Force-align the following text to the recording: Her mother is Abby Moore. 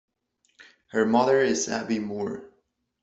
Her 0.87 1.05
mother 1.05 1.41
is 1.41 1.69
Abby 1.69 1.99
Moore. 1.99 2.45